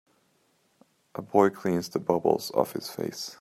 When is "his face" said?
2.73-3.29